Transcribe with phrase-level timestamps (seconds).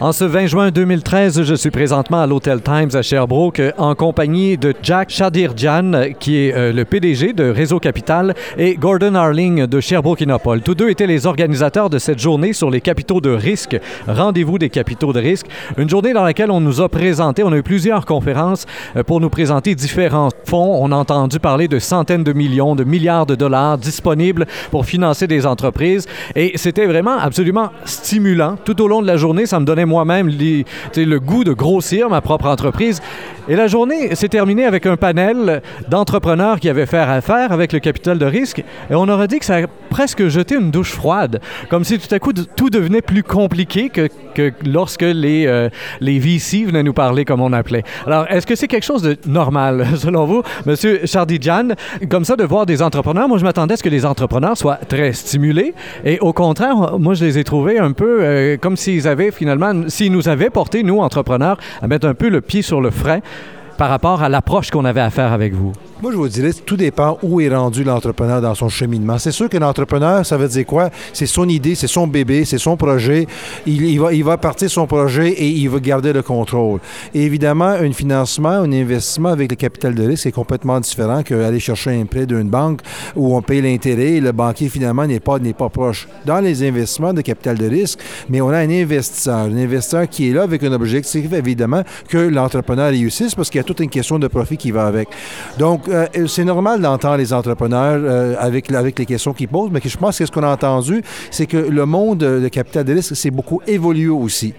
[0.00, 4.56] En ce 20 juin 2013, je suis présentement à l'Hôtel Times à Sherbrooke en compagnie
[4.56, 9.80] de Jack Shadirjan, qui est euh, le PDG de Réseau Capital, et Gordon Arling de
[9.80, 10.62] Sherbrooke Innopol.
[10.62, 13.76] Tous deux étaient les organisateurs de cette journée sur les capitaux de risque,
[14.06, 17.56] rendez-vous des capitaux de risque, une journée dans laquelle on nous a présenté, on a
[17.56, 20.78] eu plusieurs conférences euh, pour nous présenter différents fonds.
[20.80, 25.26] On a entendu parler de centaines de millions, de milliards de dollars disponibles pour financer
[25.26, 26.06] des entreprises,
[26.36, 28.54] et c'était vraiment absolument stimulant.
[28.64, 32.20] Tout au long de la journée, ça me donnait moi-même le goût de grossir ma
[32.20, 33.00] propre entreprise.
[33.48, 37.78] Et la journée s'est terminée avec un panel d'entrepreneurs qui avaient fait affaire avec le
[37.78, 38.62] capital de risque.
[38.90, 42.14] Et on aurait dit que ça a presque jeté une douche froide, comme si tout
[42.14, 45.70] à coup tout devenait plus compliqué que, que lorsque les, euh,
[46.00, 47.84] les VC venaient nous parler comme on appelait.
[48.06, 51.68] Alors, est-ce que c'est quelque chose de normal, selon vous, Monsieur Chardidjan,
[52.10, 53.28] comme ça, de voir des entrepreneurs?
[53.28, 55.72] Moi, je m'attendais à ce que les entrepreneurs soient très stimulés.
[56.04, 59.72] Et au contraire, moi, je les ai trouvés un peu euh, comme s'ils avaient finalement
[59.88, 63.20] s'il nous avait porté, nous, entrepreneurs, à mettre un peu le pied sur le frein
[63.76, 65.72] par rapport à l'approche qu'on avait à faire avec vous?
[66.00, 69.18] Moi, je vous dirais, tout dépend où est rendu l'entrepreneur dans son cheminement.
[69.18, 70.90] C'est sûr que l'entrepreneur, ça veut dire quoi?
[71.12, 73.26] C'est son idée, c'est son bébé, c'est son projet.
[73.66, 76.78] Il, va, il va partir son projet et il va garder le contrôle.
[77.12, 81.58] Et évidemment, un financement, un investissement avec le capital de risque est complètement différent qu'aller
[81.58, 82.80] chercher un prêt d'une banque
[83.16, 86.06] où on paye l'intérêt et le banquier, finalement, n'est pas, n'est pas proche.
[86.24, 90.30] Dans les investissements de capital de risque, mais on a un investisseur, un investisseur qui
[90.30, 93.90] est là avec un objectif, évidemment, que l'entrepreneur réussisse parce qu'il y a toute une
[93.90, 95.08] question de profit qui va avec.
[95.58, 99.96] Donc, euh, c'est normal d'entendre les entrepreneurs euh, avec, les questions qu'ils posent, mais je
[99.96, 103.30] pense que ce qu'on a entendu, c'est que le monde de capital de risque s'est
[103.30, 104.54] beaucoup évolué aussi.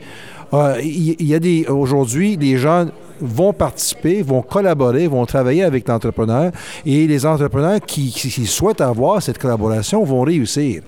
[0.54, 2.88] Euh, il y, a des aujourd'hui, les gens
[3.22, 6.52] vont participer, vont collaborer, vont travailler avec l'entrepreneur
[6.86, 8.10] et les entrepreneurs qui,
[8.48, 10.82] souhaitent avoir cette collaboration vont réussir.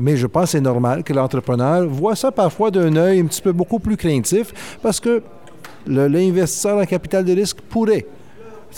[0.00, 3.42] mais je pense que c'est normal que l'entrepreneur voit ça parfois d'un œil un petit
[3.42, 5.22] peu beaucoup plus craintif parce que
[5.86, 8.06] l'investisseur en capital de risque pourrait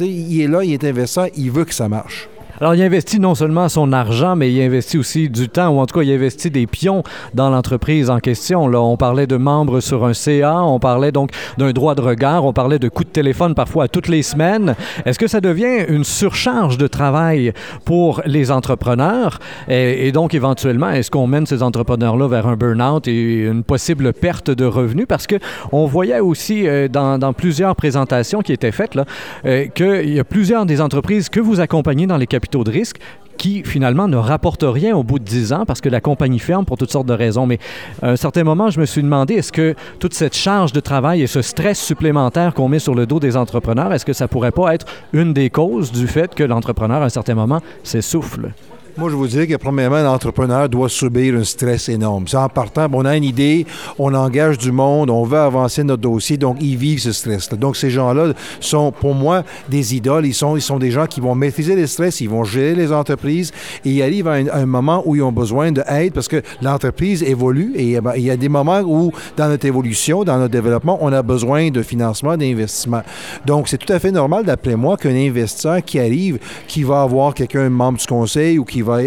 [0.00, 2.28] il est là, il est investisseur, il veut que ça marche.
[2.59, 5.85] Alors, il investit non seulement son argent, mais il investit aussi du temps, ou en
[5.85, 7.03] tout cas, il investit des pions
[7.35, 8.67] dans l'entreprise en question.
[8.67, 12.47] Là, on parlait de membres sur un CA, on parlait donc d'un droit de regard,
[12.47, 14.75] on parlait de coups de téléphone parfois toutes les semaines.
[15.05, 17.53] Est-ce que ça devient une surcharge de travail
[17.85, 19.39] pour les entrepreneurs?
[19.69, 24.51] Et, donc, éventuellement, est-ce qu'on mène ces entrepreneurs-là vers un burn-out et une possible perte
[24.51, 25.07] de revenus?
[25.07, 25.36] Parce que
[25.73, 29.05] on voyait aussi euh, dans, plusieurs présentations qui étaient faites là,
[29.45, 32.98] euh, qu'il y a plusieurs des entreprises que vous accompagnez dans les capitaux de risque
[33.39, 36.64] qui finalement ne rapporte rien au bout de 10 ans parce que la compagnie ferme
[36.64, 37.45] pour toutes sortes de raisons.
[37.45, 37.58] Mais
[38.01, 41.23] à un certain moment, je me suis demandé, est-ce que toute cette charge de travail
[41.23, 44.52] et ce stress supplémentaire qu'on met sur le dos des entrepreneurs, est-ce que ça pourrait
[44.52, 48.52] pas être une des causes du fait que l'entrepreneur, à un certain moment, s'essouffle?
[48.98, 52.24] Moi, je vous dirais que premièrement, l'entrepreneur doit subir un stress énorme.
[52.33, 53.67] en partant, on a une idée,
[53.98, 57.58] on engage du monde, on veut avancer notre dossier, donc ils vivent ce stress-là.
[57.58, 60.24] Donc ces gens-là sont, pour moi, des idoles.
[60.24, 62.90] Ils sont, ils sont des gens qui vont maîtriser les stress, ils vont gérer les
[62.90, 63.52] entreprises
[63.85, 67.73] et ils arrivent à un, moment où ils ont besoin d'aide parce que l'entreprise évolue
[67.77, 70.96] et eh ben, il y a des moments où, dans notre évolution, dans notre développement,
[71.02, 73.02] on a besoin de financement, d'investissement.
[73.45, 77.35] Donc c'est tout à fait normal, d'après moi, qu'un investisseur qui arrive, qui va avoir
[77.35, 79.01] quelqu'un membre du conseil ou qui va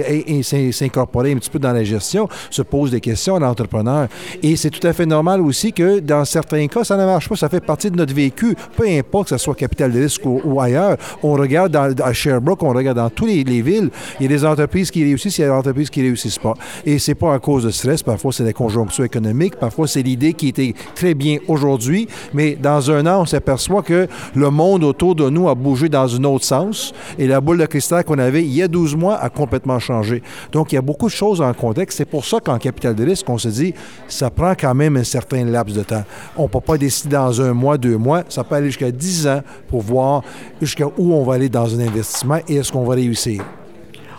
[0.44, 4.08] s'incorporer un petit peu dans la gestion, se pose des questions à l'entrepreneur.
[4.44, 7.36] Et c'est tout à fait normal aussi que dans certains cas, ça ne marche pas.
[7.36, 8.56] Ça fait partie de notre vécu.
[8.76, 10.98] Peu importe que ce soit capital de risque ou, ailleurs.
[11.24, 13.90] On regarde à Sherbrooke, on regarde dans toutes les, villes.
[14.20, 16.40] Il y a des entreprises qui réussissent, il y a des entreprises qui ne réussissent
[16.40, 16.54] pas.
[16.86, 18.04] Et c'est pas à cause de stress.
[18.04, 19.56] Parfois, c'est la conjoncture économique.
[19.56, 22.08] Parfois, c'est l'idée qui était très bien aujourd'hui.
[22.34, 26.16] Mais dans un an, on s'aperçoit que le monde autour de nous a bougé dans
[26.16, 26.94] un autre sens.
[27.18, 30.24] Et la boule de cristal qu'on avait il y a 12 mois a complètement changé.
[30.52, 32.00] Donc, il y a beaucoup de choses en contexte.
[32.00, 33.76] C'est pour ça qu'en capital de risque, on se dit,
[34.08, 36.04] ça prend quand même un certain laps de temps.
[36.36, 38.24] On ne peut pas décider dans un mois, deux mois.
[38.30, 40.24] Ça peut aller jusqu'à dix ans pour voir
[40.60, 43.44] jusqu'à où on va aller dans un investissement et est-ce qu'on va réussir.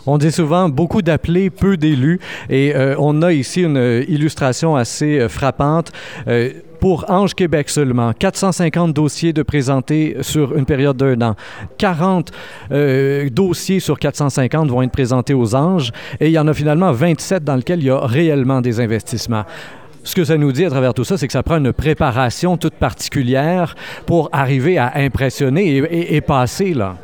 [0.06, 2.21] On dit souvent beaucoup d'appelés, peu d'élus.
[2.49, 5.93] Et euh, on a ici une illustration assez euh, frappante.
[6.27, 8.12] Euh, pour Ange Québec seulement.
[8.12, 11.36] 450 dossiers de présentés sur une période d'un an.
[11.78, 12.32] 40
[13.30, 17.44] dossiers sur 450 vont être présentés aux Anges et il y en a finalement 27
[17.44, 19.44] dans lesquels il y a réellement des investissements.
[20.03, 22.56] Ce que ça nous dit à travers tout ça, c'est que ça prend une préparation
[22.56, 23.74] toute particulière
[24.06, 26.97] pour arriver à impressionner et passer là.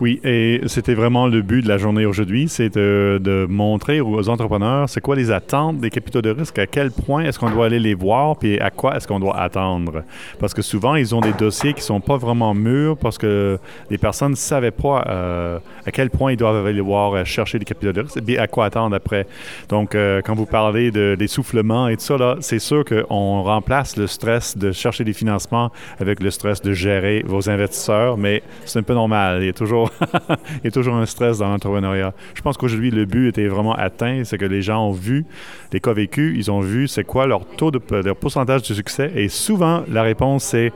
[0.00, 4.88] Oui, et c'était vraiment le but de la journée aujourd'hui, c'est de, montrer aux entrepreneurs
[4.88, 7.80] c'est quoi les attentes des capitaux de risque, à quel point est-ce qu'on doit aller
[7.80, 10.04] les voir, puis à quoi est-ce qu'on doit attendre.
[10.38, 13.58] Parce que souvent, ils ont des dossiers qui sont pas vraiment mûrs parce que
[13.90, 17.58] les personnes ne savaient pas euh, à quel point ils doivent aller voir euh, chercher
[17.58, 19.26] des capitaux de risque et à quoi attendre après.
[19.68, 24.06] Donc, euh, quand vous parlez de l'essoufflement et tout ça, c'est sûr qu'on remplace le
[24.06, 28.84] stress de chercher des financements avec le stress de gérer vos investisseurs, mais c'est un
[28.84, 29.42] peu normal.
[29.42, 29.87] Il y a toujours
[30.30, 32.14] il y a toujours un stress dans l'entrepreneuriat.
[32.34, 35.24] Je pense qu'aujourd'hui, le but était vraiment atteint, c'est que les gens ont vu
[35.72, 39.10] les cas vécus, ils ont vu c'est quoi leur taux de leur pourcentage de succès,
[39.14, 40.72] et souvent, la réponse c'est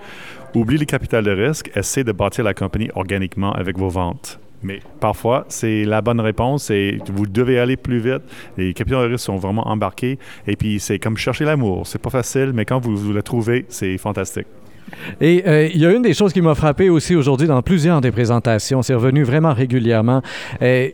[0.55, 4.39] oublie les capitales de risque, essaie de bâtir la compagnie organiquement avec vos ventes.
[4.63, 8.23] Mais parfois, c'est la bonne réponse et vous devez aller plus vite.
[8.57, 10.19] Les capitaux de risque sont vraiment embarqués.
[10.47, 11.87] Et puis, c'est comme chercher l'amour.
[11.87, 14.47] C'est pas facile, mais quand vous le trouvez, c'est fantastique.
[15.21, 18.01] Et euh, il y a une des choses qui m'a frappé aussi aujourd'hui dans plusieurs
[18.01, 20.23] des présentations, c'est revenu vraiment régulièrement.
[20.63, 20.89] Euh,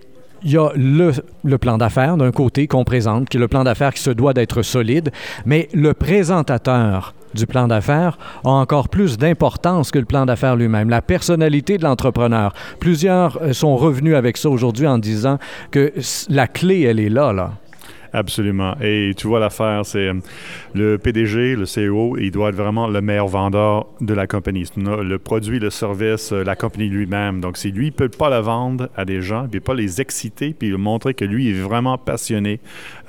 [0.44, 1.12] il y a le,
[1.44, 4.34] le plan d'affaires d'un côté qu'on présente, qui est le plan d'affaires qui se doit
[4.34, 5.10] d'être solide,
[5.44, 10.88] mais le présentateur du plan d'affaires a encore plus d'importance que le plan d'affaires lui-même.
[10.90, 12.52] La personnalité de l'entrepreneur.
[12.80, 15.38] Plusieurs euh, sont revenus avec ça aujourd'hui en disant
[15.70, 15.92] que
[16.28, 17.52] la clé, elle est là, là.
[18.12, 18.74] Absolument.
[18.80, 20.14] Et tu vois, l'affaire, c'est euh,
[20.74, 24.64] le PDG, le CEO, il doit être vraiment le meilleur vendeur de la compagnie.
[24.76, 27.40] Le produit, le service, euh, la compagnie lui-même.
[27.40, 30.54] Donc, si lui ne peut pas la vendre à des gens, puis pas les exciter,
[30.58, 32.60] puis montrer que lui est vraiment passionné,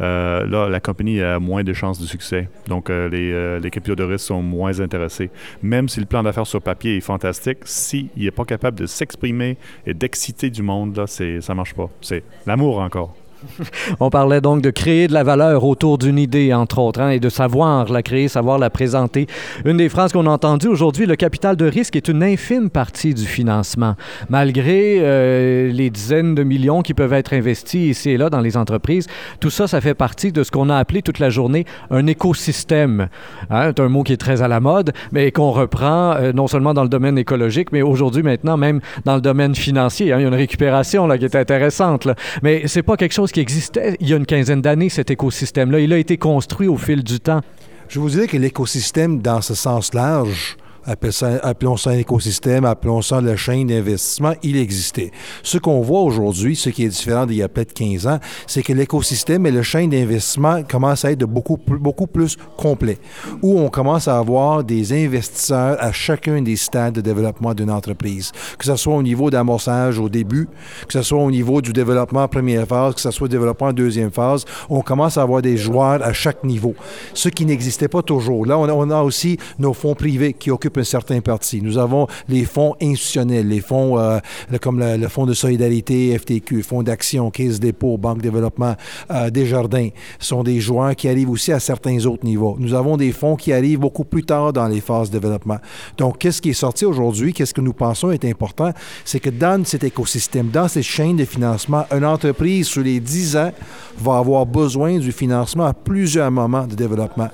[0.01, 2.49] euh, là, la compagnie a moins de chances de succès.
[2.67, 5.29] Donc, les, les, capitaux de risque sont moins intéressés.
[5.61, 9.57] Même si le plan d'affaires sur papier est fantastique, s'il n'est pas capable de s'exprimer
[9.85, 11.89] et d'exciter du monde, là, ça ne marche pas.
[12.01, 13.15] C'est l'amour encore.
[13.99, 17.19] On parlait donc de créer de la valeur autour d'une idée, entre autres, hein, et
[17.19, 19.27] de savoir la créer, savoir la présenter.
[19.65, 23.13] Une des phrases qu'on a entendues aujourd'hui, le capital de risque est une infime partie
[23.13, 23.95] du financement.
[24.29, 28.57] Malgré euh, les dizaines de millions qui peuvent être investis ici et là dans les
[28.57, 29.07] entreprises,
[29.39, 33.09] tout ça, ça fait partie de ce qu'on a appelé toute la journée un écosystème.
[33.49, 36.47] Hein, c'est un mot qui est très à la mode, mais qu'on reprend euh, non
[36.47, 40.11] seulement dans le domaine écologique, mais aujourd'hui maintenant même dans le domaine financier.
[40.11, 40.19] Hein.
[40.19, 42.15] Il y a une récupération là, qui est intéressante, là.
[42.43, 45.79] mais c'est pas quelque chose qui existait il y a une quinzaine d'années, cet écosystème-là.
[45.79, 47.41] Il a été construit au fil du temps.
[47.87, 53.21] Je vous dirais que l'écosystème, dans ce sens large, appelons ça un écosystème, appelons ça
[53.21, 55.11] la chaîne d'investissement, il existait.
[55.43, 58.63] Ce qu'on voit aujourd'hui, ce qui est différent d'il y a peut-être 15 ans, c'est
[58.63, 62.97] que l'écosystème et la chaîne d'investissement commencent à être beaucoup, beaucoup plus complet,
[63.41, 68.31] où on commence à avoir des investisseurs à chacun des stades de développement d'une entreprise,
[68.57, 70.47] que ce soit au niveau d'amorçage au début,
[70.87, 73.73] que ce soit au niveau du développement en première phase, que ce soit développement en
[73.73, 76.75] deuxième phase, on commence à avoir des joueurs à chaque niveau,
[77.13, 78.45] ce qui n'existait pas toujours.
[78.45, 81.61] Là, on a aussi nos fonds privés qui occupent un certain parti.
[81.61, 84.19] Nous avons les fonds institutionnels, les fonds euh,
[84.61, 88.75] comme le, Fonds de solidarité, FTQ, Fonds d'action, Caisse dépôt, Banque développement,
[89.11, 89.89] euh, Desjardins.
[90.19, 92.55] sont des joueurs qui arrivent aussi à certains autres niveaux.
[92.59, 95.57] Nous avons des fonds qui arrivent beaucoup plus tard dans les phases de développement.
[95.97, 97.33] Donc, qu'est-ce qui est sorti aujourd'hui?
[97.33, 98.71] Qu'est-ce que nous pensons est important?
[99.03, 103.37] C'est que dans cet écosystème, dans cette chaîne de financement, une entreprise sur les 10
[103.37, 103.51] ans
[103.97, 107.29] va avoir besoin du financement à plusieurs moments de développement.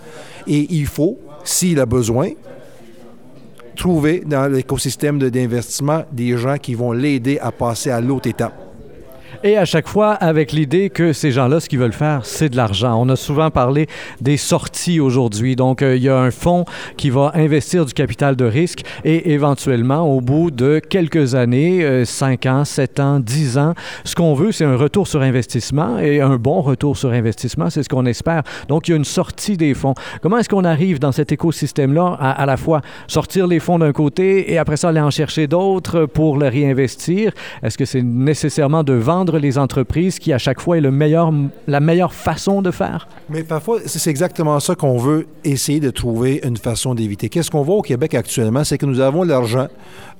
[0.47, 2.29] Et il faut, s'il a besoin,
[3.75, 8.74] trouver dans l'écosystème d'investissement des gens qui vont l'aider à passer à l'autre étape.
[9.47, 12.57] Et à chaque fois, avec l'idée que ces gens-là, ce qu'ils veulent faire, c'est de
[12.57, 12.99] l'argent.
[12.99, 13.85] On a souvent parlé
[14.19, 15.55] des sorties aujourd'hui.
[15.55, 16.65] Donc, euh, il y a un fonds
[16.97, 22.43] qui va investir du capital de risque et éventuellement, au bout de quelques années, 5
[22.47, 26.21] euh, ans, 7 ans, 10 ans, ce qu'on veut, c'est un retour sur investissement et
[26.21, 28.41] un bon retour sur investissement, c'est ce qu'on espère.
[28.67, 29.93] Donc, il y a une sortie des fonds.
[30.23, 33.93] Comment est-ce qu'on arrive dans cet écosystème-là à, à la fois sortir les fonds d'un
[33.93, 37.31] côté et après ça, aller en chercher d'autres pour le réinvestir?
[37.61, 41.31] Est-ce que c'est nécessairement de vendre les entreprises qui, à chaque fois, est le meilleur,
[41.67, 43.07] la meilleure façon de faire?
[43.29, 47.29] Mais parfois, c'est exactement ça qu'on veut essayer de trouver une façon d'éviter.
[47.29, 48.63] Qu'est-ce qu'on voit au Québec actuellement?
[48.63, 49.67] C'est que nous avons l'argent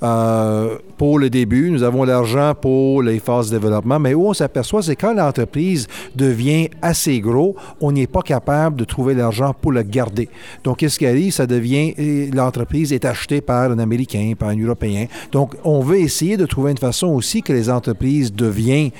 [0.03, 4.33] euh, pour le début, nous avons l'argent pour les phases de développement, mais où on
[4.33, 9.71] s'aperçoit, c'est quand l'entreprise devient assez gros, on n'est pas capable de trouver l'argent pour
[9.71, 10.29] le garder.
[10.63, 11.31] Donc, qu'est-ce qui arrive?
[11.31, 11.93] Ça devient,
[12.33, 15.07] l'entreprise est achetée par un Américain, par un Européen.
[15.31, 18.91] Donc, on veut essayer de trouver une façon aussi que les entreprises deviennent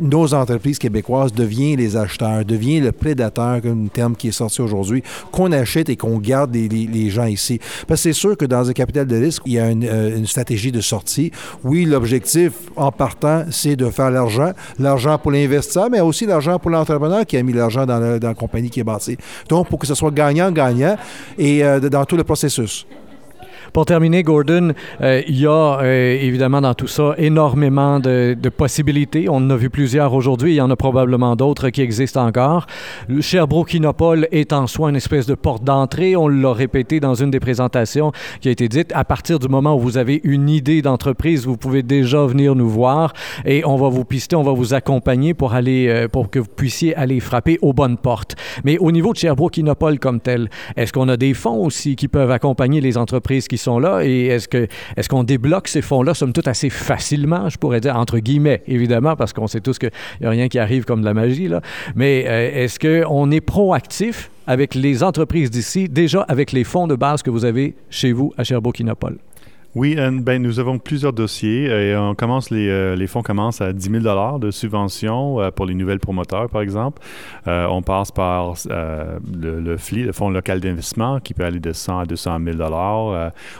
[0.00, 4.60] nos entreprises québécoises deviennent les acheteurs, deviennent le prédateur, comme un terme qui est sorti
[4.60, 7.58] aujourd'hui, qu'on achète et qu'on garde les, gens ici.
[7.86, 10.24] Parce que c'est sûr que dans un capital de risque, il y a une, euh,
[10.24, 11.30] stratégie de sortie.
[11.64, 16.70] Oui, l'objectif en partant, c'est de faire l'argent, l'argent pour l'investisseur, mais aussi l'argent pour
[16.70, 19.16] l'entrepreneur qui a mis l'argent dans, la compagnie qui est bâtie.
[19.48, 20.96] Donc, pour que ce soit gagnant-gagnant
[21.38, 22.86] et euh, dans tout le processus.
[23.72, 29.30] Pour terminer, Gordon, euh, il y a euh, évidemment dans tout ça énormément de, possibilités.
[29.30, 30.52] On en a vu plusieurs aujourd'hui.
[30.52, 32.66] Il y en a probablement d'autres qui existent encore.
[33.08, 36.16] Le Sherbrooke-Kinopol est en soi une espèce de porte d'entrée.
[36.16, 38.12] On l'a répété dans une des présentations
[38.42, 38.92] qui a été dite.
[38.94, 42.68] À partir du moment où vous avez une idée d'entreprise, vous pouvez déjà venir nous
[42.68, 43.14] voir
[43.46, 46.50] et on va vous pister, on va vous accompagner pour aller, euh, pour que vous
[46.54, 48.36] puissiez aller frapper aux bonnes portes.
[48.64, 52.30] Mais au niveau de Sherbrooke-Kinopol comme tel, est-ce qu'on a des fonds aussi qui peuvent
[52.30, 54.48] accompagner les entreprises qui sont là et est-ce
[54.96, 59.16] est-ce qu'on débloque ces fonds-là, somme toute, assez facilement, je pourrais dire, entre guillemets, évidemment,
[59.16, 59.90] parce qu'on sait tous qu'il
[60.20, 61.60] n'y a rien qui arrive comme de la magie, là.
[61.94, 66.94] Mais euh, est-ce qu'on est proactif avec les entreprises d'ici, déjà avec les fonds de
[66.94, 69.18] base que vous avez chez vous à Sherbrooke-Kinopol?
[69.74, 73.72] Oui, ben, nous avons plusieurs dossiers et on commence les, euh, les fonds commencent à
[73.72, 77.00] 10 000 de subvention euh, pour les nouvelles promoteurs, par exemple.
[77.46, 82.00] Euh, on passe par le, FLI, le Fonds local d'investissement, qui peut aller de 100
[82.00, 82.58] à 200 000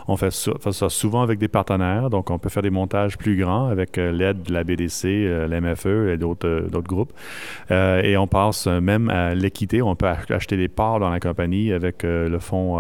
[0.07, 3.39] On fait fait ça, souvent avec des partenaires, donc on peut faire des montages plus
[3.39, 7.13] grands avec l'aide de la BDC, l'MFE et d'autres groupes.
[7.71, 9.81] et on passe même à l'équité.
[9.81, 12.79] On peut acheter des parts dans la compagnie avec le fonds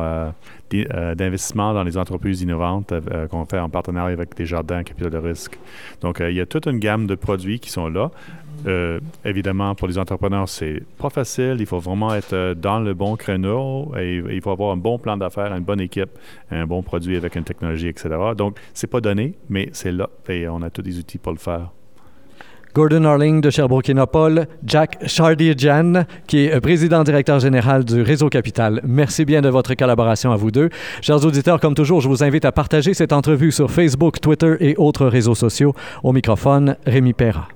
[0.70, 5.18] d'investissement dans les entreprises innovantes euh, qu'on fait en partenariat avec des jardins capital de
[5.18, 5.58] risque.
[6.00, 8.10] Donc, euh, il y a toute une gamme de produits qui sont là.
[8.66, 11.56] Euh, évidemment, pour les entrepreneurs, c'est pas facile.
[11.58, 15.16] Il faut vraiment être dans le bon créneau et il faut avoir un bon plan
[15.16, 16.10] d'affaires, une bonne équipe,
[16.50, 18.10] un bon produit avec une technologie, etc.
[18.36, 21.38] Donc, c'est pas donné, mais c'est là et on a tous les outils pour le
[21.38, 21.70] faire.
[22.74, 28.80] Gordon Arling de Sherbrooke-Napol, Jack Chardier-Jan, qui est président directeur général du Réseau Capital.
[28.84, 30.70] Merci bien de votre collaboration à vous deux.
[31.02, 34.74] Chers auditeurs, comme toujours, je vous invite à partager cette entrevue sur Facebook, Twitter et
[34.78, 35.74] autres réseaux sociaux.
[36.02, 37.48] Au microphone, Rémi Perra.